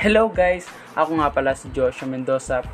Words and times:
Hello 0.00 0.32
guys! 0.32 0.64
Ako 0.96 1.20
nga 1.20 1.28
pala 1.28 1.52
si 1.52 1.68
Joshua 1.76 2.08
Mendoza. 2.08 2.64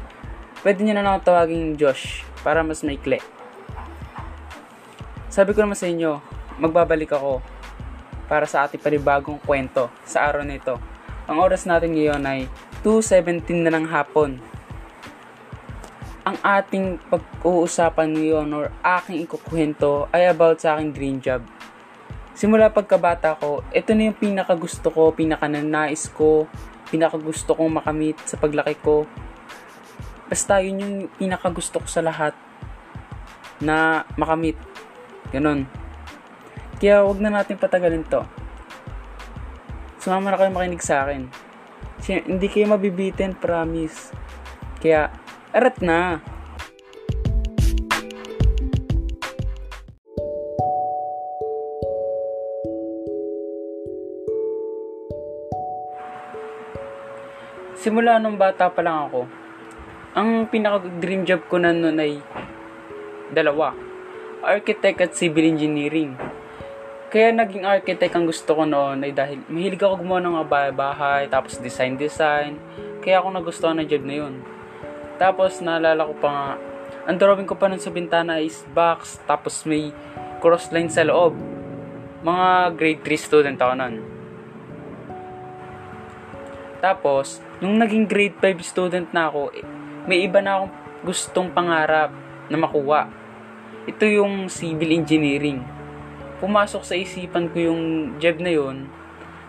Pwede 0.62 0.86
nyo 0.86 0.94
na 0.94 1.18
ako 1.18 1.26
tawagin 1.26 1.74
Josh 1.74 2.22
para 2.46 2.62
mas 2.62 2.86
maikli. 2.86 3.18
Sabi 5.26 5.50
ko 5.50 5.66
naman 5.66 5.74
sa 5.74 5.90
inyo, 5.90 6.22
magbabalik 6.62 7.10
ako 7.10 7.42
para 8.30 8.46
sa 8.46 8.62
ating 8.62 8.78
panibagong 8.78 9.42
kwento 9.42 9.90
sa 10.06 10.30
araw 10.30 10.46
nito. 10.46 10.78
Ang 11.26 11.42
oras 11.42 11.66
natin 11.66 11.98
ngayon 11.98 12.22
ay 12.22 12.46
2.17 12.86 13.42
na 13.58 13.74
ng 13.74 13.90
hapon. 13.90 14.38
Ang 16.22 16.38
ating 16.46 17.02
pag-uusapan 17.10 18.14
ngayon 18.14 18.54
or 18.54 18.70
aking 19.02 19.26
ikukwento 19.26 20.06
ay 20.14 20.30
about 20.30 20.62
sa 20.62 20.78
aking 20.78 20.94
dream 20.94 21.18
job. 21.18 21.42
Simula 22.38 22.70
pagkabata 22.70 23.34
ko, 23.34 23.66
ito 23.74 23.90
na 23.98 24.14
yung 24.14 24.14
pinakagusto 24.14 24.94
ko, 24.94 25.10
pinakananais 25.10 26.06
ko, 26.14 26.46
pinakagusto 26.90 27.54
kong 27.54 27.82
makamit 27.82 28.18
sa 28.24 28.38
paglaki 28.38 28.78
ko. 28.80 29.06
Basta 30.26 30.58
yun 30.62 30.82
yung 30.82 30.94
pinakagusto 31.18 31.82
ko 31.82 31.86
sa 31.86 32.02
lahat 32.02 32.34
na 33.62 34.06
makamit. 34.18 34.58
Ganon. 35.30 35.66
Kaya 36.76 37.02
wag 37.02 37.18
na 37.22 37.32
natin 37.32 37.56
patagalin 37.56 38.04
to. 38.06 38.22
Sumama 40.02 40.34
na 40.34 40.38
kayo 40.38 40.52
makinig 40.52 40.84
sa 40.84 41.08
akin. 41.08 41.26
Kasi 41.98 42.22
hindi 42.28 42.46
kayo 42.46 42.70
mabibitin, 42.70 43.32
promise. 43.34 44.12
Kaya, 44.78 45.08
arat 45.50 45.80
na. 45.80 46.20
Simula 57.76 58.16
nung 58.16 58.40
bata 58.40 58.72
pa 58.72 58.80
lang 58.80 59.12
ako, 59.12 59.28
ang 60.16 60.48
pinaka-dream 60.48 61.28
job 61.28 61.44
ko 61.44 61.60
na 61.60 61.76
noon 61.76 62.00
ay 62.00 62.16
dalawa. 63.36 63.76
Architect 64.40 64.98
at 65.04 65.12
civil 65.12 65.44
engineering. 65.44 66.16
Kaya 67.12 67.36
naging 67.36 67.68
architect 67.68 68.16
ang 68.16 68.24
gusto 68.24 68.56
ko 68.56 68.64
noon 68.64 69.04
ay 69.04 69.12
dahil 69.12 69.44
mahilig 69.52 69.84
ako 69.84 70.00
gumawa 70.00 70.24
ng 70.24 70.40
bahay-bahay, 70.48 71.28
tapos 71.28 71.60
design-design. 71.60 72.56
Kaya 73.04 73.20
ako 73.20 73.28
nagustuhan 73.36 73.76
ng 73.76 73.88
job 73.92 74.08
na 74.08 74.14
yun. 74.24 74.40
Tapos 75.20 75.60
naalala 75.60 76.08
ko 76.08 76.16
pa 76.16 76.28
nga, 76.32 76.48
ang 77.04 77.16
drawing 77.20 77.44
ko 77.44 77.60
pa 77.60 77.68
nun 77.68 77.78
sa 77.78 77.92
bintana 77.92 78.40
is 78.40 78.64
box, 78.72 79.20
tapos 79.28 79.68
may 79.68 79.92
cross 80.40 80.72
line 80.72 80.88
sa 80.88 81.04
loob. 81.04 81.36
Mga 82.24 82.72
grade 82.72 83.00
3 83.04 83.20
student 83.20 83.58
ako 83.60 83.74
nun. 83.76 84.15
Tapos, 86.80 87.40
nung 87.58 87.80
naging 87.80 88.04
grade 88.04 88.36
5 88.38 88.60
student 88.62 89.08
na 89.10 89.28
ako, 89.32 89.52
eh, 89.56 89.64
may 90.06 90.22
iba 90.22 90.38
na 90.44 90.60
akong 90.60 90.72
gustong 91.02 91.48
pangarap 91.50 92.12
na 92.50 92.56
makuha. 92.60 93.08
Ito 93.86 94.04
yung 94.06 94.50
civil 94.50 94.94
engineering. 94.94 95.62
Pumasok 96.42 96.82
sa 96.84 96.94
isipan 96.98 97.48
ko 97.50 97.72
yung 97.72 97.82
job 98.20 98.38
na 98.42 98.52
yun 98.52 98.76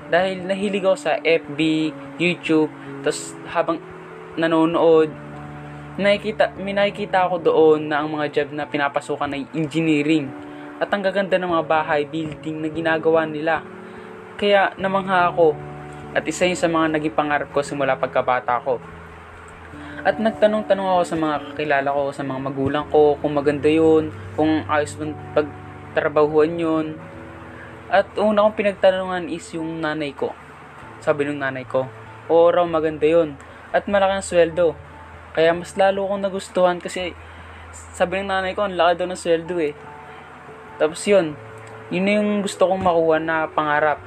dahil 0.07 0.47
nahilig 0.47 0.87
ako 0.87 0.97
sa 0.97 1.19
FB, 1.19 1.91
YouTube, 2.15 2.71
tapos 3.03 3.35
habang 3.51 3.77
nanonood, 4.39 5.11
nakikita, 5.99 6.55
may 6.55 6.71
nakikita 6.71 7.27
ako 7.27 7.35
doon 7.43 7.91
na 7.91 7.99
ang 7.99 8.09
mga 8.15 8.27
job 8.31 8.49
na 8.55 8.63
pinapasukan 8.63 9.35
ay 9.35 9.43
engineering. 9.51 10.31
At 10.77 10.93
ang 10.93 11.01
gaganda 11.01 11.35
ng 11.41 11.51
mga 11.51 11.65
bahay, 11.67 12.05
building 12.05 12.61
na 12.61 12.69
ginagawa 12.69 13.25
nila. 13.25 13.65
Kaya 14.37 14.77
namangha 14.77 15.33
ako 15.33 15.57
at 16.17 16.25
isa 16.25 16.49
yun 16.49 16.57
sa 16.57 16.65
mga 16.65 16.97
naging 16.97 17.13
pangarap 17.13 17.53
ko 17.53 17.61
simula 17.61 17.93
pagkabata 17.93 18.57
ko. 18.65 18.81
At 20.01 20.17
nagtanong-tanong 20.17 20.87
ako 20.97 21.03
sa 21.05 21.13
mga 21.13 21.35
kakilala 21.53 21.89
ko, 21.93 22.03
sa 22.09 22.25
mga 22.25 22.39
magulang 22.41 22.85
ko, 22.89 23.21
kung 23.21 23.37
maganda 23.37 23.69
yun, 23.69 24.09
kung 24.33 24.65
ayos 24.65 24.97
bang 24.97 25.13
pagtrabahuan 25.37 26.57
yun. 26.57 26.85
At 27.93 28.09
una 28.17 28.49
kong 28.49 28.57
pinagtanungan 28.57 29.29
is 29.29 29.45
yung 29.53 29.77
nanay 29.77 30.17
ko. 30.17 30.33
Sabi 31.05 31.29
ng 31.29 31.37
nanay 31.37 31.69
ko, 31.69 31.85
oo 32.33 32.49
raw 32.49 32.65
maganda 32.65 33.05
yun. 33.05 33.37
At 33.69 33.85
malaki 33.85 34.17
ang 34.17 34.25
sweldo. 34.25 34.73
Kaya 35.37 35.53
mas 35.53 35.77
lalo 35.77 36.09
akong 36.09 36.25
nagustuhan 36.25 36.81
kasi 36.81 37.13
sabi 37.93 38.25
ng 38.25 38.33
nanay 38.33 38.57
ko, 38.57 38.65
ang 38.65 38.73
laki 38.73 38.97
daw 38.97 39.05
ng 39.05 39.21
sweldo 39.21 39.55
eh. 39.61 39.77
Tapos 40.81 40.97
yun, 41.05 41.37
yun 41.93 42.09
yung 42.09 42.29
gusto 42.41 42.65
kong 42.65 42.81
makuha 42.81 43.21
na 43.21 43.45
pangarap. 43.53 44.01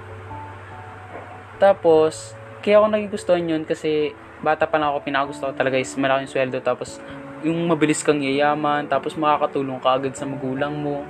Tapos, 1.61 2.33
kaya 2.65 2.81
ako 2.81 2.87
naging 2.89 3.13
gustuhan 3.13 3.45
yun 3.45 3.63
kasi 3.69 4.17
bata 4.41 4.65
pa 4.65 4.81
lang 4.81 4.97
ako, 4.97 5.05
pinakagusto 5.05 5.45
ko 5.45 5.53
talaga 5.53 5.77
is 5.77 5.93
malaking 6.01 6.33
sweldo. 6.33 6.59
Tapos, 6.65 6.97
yung 7.45 7.69
mabilis 7.69 8.01
kang 8.01 8.25
yayaman, 8.25 8.89
tapos 8.89 9.13
makakatulong 9.21 9.77
ka 9.81 10.01
agad 10.01 10.17
sa 10.17 10.25
magulang 10.25 10.73
mo. 10.73 11.05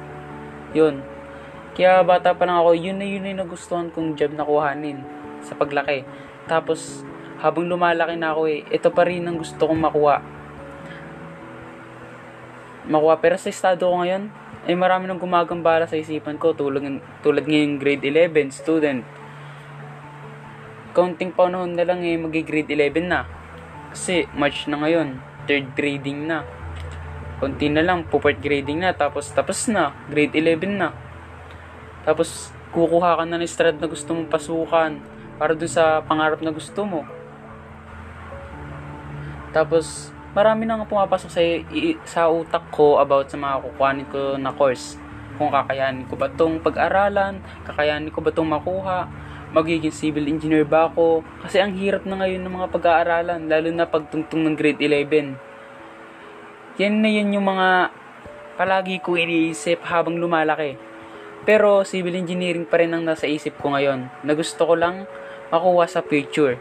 Yun. 0.75 1.07
Kaya 1.79 2.03
bata 2.03 2.35
pa 2.35 2.51
lang 2.51 2.59
ako, 2.59 2.75
yun 2.75 2.99
na 2.99 3.07
yun 3.07 3.23
na 3.23 3.31
yung 3.31 3.43
nagustuhan 3.47 3.95
kong 3.95 4.19
job 4.19 4.35
na 4.35 4.43
kuhanin 4.43 5.07
sa 5.47 5.55
paglaki. 5.55 6.03
Tapos, 6.51 7.07
habang 7.39 7.71
lumalaki 7.71 8.19
na 8.19 8.35
ako 8.35 8.51
eh, 8.51 8.67
ito 8.75 8.91
pa 8.91 9.07
rin 9.07 9.23
ang 9.23 9.39
gusto 9.39 9.63
kong 9.71 9.79
makuha. 9.79 10.19
Makuha. 12.91 13.15
Pero 13.23 13.39
sa 13.39 13.49
estado 13.49 13.87
ko 13.87 14.03
ngayon, 14.03 14.35
ay 14.67 14.75
marami 14.75 15.07
nang 15.07 15.23
gumagambala 15.23 15.87
sa 15.87 15.95
isipan 15.95 16.37
ko 16.37 16.53
tulad, 16.53 16.83
tulad 17.23 17.47
ngayong 17.47 17.79
grade 17.81 18.03
11 18.03 18.51
student 18.51 19.20
counting 21.01 21.33
panahon 21.33 21.73
na 21.73 21.89
lang 21.89 22.05
eh, 22.05 22.21
magi-grade 22.21 22.69
11 22.69 23.09
na. 23.09 23.25
Kasi, 23.89 24.29
March 24.37 24.69
na 24.69 24.85
ngayon, 24.85 25.17
third 25.49 25.73
grading 25.73 26.29
na. 26.29 26.45
Konti 27.41 27.73
na 27.73 27.81
lang, 27.81 28.05
pupart 28.05 28.37
grading 28.37 28.85
na, 28.85 28.93
tapos 28.93 29.33
tapos 29.33 29.65
na, 29.73 29.97
grade 30.13 30.37
11 30.37 30.77
na. 30.77 30.93
Tapos, 32.05 32.53
kukuha 32.77 33.17
ka 33.17 33.25
na 33.25 33.41
ng 33.41 33.49
strad 33.49 33.81
na 33.81 33.89
gusto 33.89 34.13
mong 34.13 34.29
pasukan 34.29 34.93
para 35.41 35.57
dun 35.57 35.73
sa 35.73 36.05
pangarap 36.05 36.45
na 36.45 36.53
gusto 36.53 36.85
mo. 36.85 37.09
Tapos, 39.57 40.13
marami 40.37 40.69
nang 40.69 40.85
pumapasok 40.85 41.31
sa, 41.33 41.41
sa 42.05 42.29
utak 42.29 42.69
ko 42.69 43.01
about 43.01 43.33
sa 43.33 43.41
mga 43.41 43.57
kukuhanin 43.65 44.07
ko 44.13 44.37
na 44.37 44.53
course. 44.53 45.01
Kung 45.41 45.49
kakayanin 45.49 46.05
ko 46.05 46.21
ba 46.21 46.29
tong 46.29 46.61
pag-aralan, 46.61 47.41
kakayanin 47.65 48.13
ko 48.13 48.21
ba 48.21 48.29
tong 48.29 48.53
makuha, 48.53 49.09
magiging 49.51 49.95
civil 49.95 50.31
engineer 50.31 50.63
ba 50.63 50.87
ako? 50.87 51.27
Kasi 51.43 51.59
ang 51.59 51.75
hirap 51.75 52.07
na 52.07 52.23
ngayon 52.23 52.43
ng 52.43 52.55
mga 52.55 52.69
pag-aaralan, 52.71 53.51
lalo 53.51 53.69
na 53.75 53.87
pagtungtong 53.87 54.47
ng 54.47 54.55
grade 54.55 54.83
11. 54.83 55.35
Yan 56.79 56.95
na 57.03 57.11
yan 57.11 57.35
yung 57.35 57.47
mga 57.47 57.91
palagi 58.55 59.03
ko 59.03 59.19
iniisip 59.19 59.83
habang 59.87 60.17
lumalaki. 60.17 60.79
Pero 61.43 61.83
civil 61.83 62.15
engineering 62.15 62.69
pa 62.69 62.79
rin 62.79 62.93
ang 62.95 63.03
nasa 63.03 63.27
isip 63.27 63.59
ko 63.59 63.75
ngayon, 63.75 64.07
na 64.23 64.33
gusto 64.37 64.63
ko 64.63 64.79
lang 64.79 65.09
makuha 65.51 65.89
sa 65.91 66.05
future. 66.05 66.61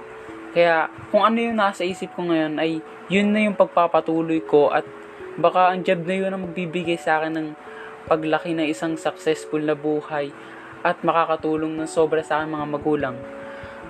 Kaya 0.50 0.89
kung 1.13 1.21
ano 1.21 1.38
yung 1.38 1.61
nasa 1.61 1.85
isip 1.85 2.09
ko 2.17 2.25
ngayon 2.25 2.57
ay 2.57 2.81
yun 3.11 3.29
na 3.29 3.45
yung 3.45 3.53
pagpapatuloy 3.53 4.41
ko 4.50 4.73
at 4.73 4.85
baka 5.38 5.73
ang 5.73 5.85
job 5.85 6.01
na 6.09 6.16
yun 6.17 6.33
ang 6.33 6.41
magbibigay 6.50 6.97
sa 6.97 7.21
akin 7.21 7.38
ng 7.38 7.47
paglaki 8.09 8.57
ng 8.57 8.66
isang 8.66 8.97
successful 8.97 9.61
na 9.61 9.77
buhay 9.77 10.33
at 10.85 11.01
makakatulong 11.03 11.75
ng 11.75 11.90
sobra 11.90 12.23
sa 12.23 12.41
aking 12.41 12.56
mga 12.56 12.67
magulang. 12.67 13.16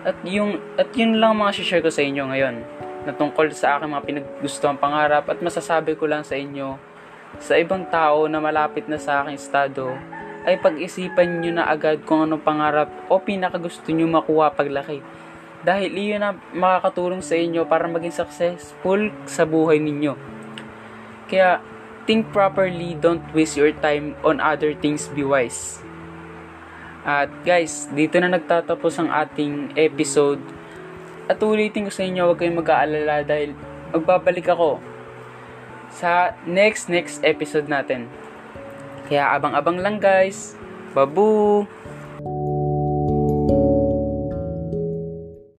At 0.08 0.16
yung 0.24 0.58
at 0.80 0.90
yun 0.96 1.20
lang 1.20 1.38
mga 1.38 1.60
share 1.60 1.84
ko 1.84 1.92
sa 1.92 2.02
inyo 2.02 2.24
ngayon 2.32 2.56
na 3.04 3.12
tungkol 3.12 3.52
sa 3.52 3.78
aking 3.78 3.92
mga 3.92 4.06
pinaggustuhan 4.06 4.78
pangarap 4.80 5.28
at 5.28 5.40
masasabi 5.44 5.96
ko 6.00 6.08
lang 6.08 6.24
sa 6.24 6.40
inyo 6.40 6.80
sa 7.38 7.56
ibang 7.62 7.86
tao 7.94 8.26
na 8.26 8.42
malapit 8.42 8.90
na 8.90 8.98
sa 8.98 9.22
aking 9.22 9.38
estado 9.38 9.94
ay 10.50 10.58
pag-isipan 10.58 11.44
nyo 11.44 11.52
na 11.62 11.70
agad 11.70 12.02
kung 12.08 12.26
anong 12.26 12.42
pangarap 12.42 12.90
o 13.12 13.22
pinakagusto 13.22 13.94
nyo 13.94 14.10
makuha 14.10 14.50
paglaki. 14.50 15.04
Dahil 15.60 15.92
iyon 15.92 16.24
na 16.24 16.32
makakatulong 16.56 17.20
sa 17.20 17.36
inyo 17.36 17.68
para 17.68 17.86
maging 17.86 18.16
successful 18.16 19.12
sa 19.28 19.44
buhay 19.44 19.78
ninyo. 19.78 20.16
Kaya, 21.28 21.60
think 22.08 22.32
properly, 22.32 22.96
don't 22.96 23.22
waste 23.36 23.60
your 23.60 23.76
time 23.84 24.16
on 24.24 24.40
other 24.40 24.72
things, 24.74 25.12
be 25.12 25.22
wise. 25.22 25.84
At 27.08 27.32
guys, 27.48 27.88
dito 27.96 28.20
na 28.20 28.32
nagtatapos 28.36 29.00
ang 29.00 29.10
ating 29.10 29.76
episode. 29.80 30.44
At 31.32 31.40
ulitin 31.40 31.88
ko 31.88 31.92
sa 31.94 32.04
inyo, 32.04 32.28
huwag 32.28 32.40
kayong 32.42 32.60
mag-aalala 32.60 33.24
dahil 33.24 33.56
magbabalik 33.96 34.50
ako 34.52 34.82
sa 35.90 36.38
next 36.46 36.92
next 36.92 37.24
episode 37.26 37.66
natin. 37.66 38.06
Kaya 39.10 39.34
abang-abang 39.34 39.82
lang 39.82 39.98
guys. 39.98 40.54
Babu! 40.94 41.66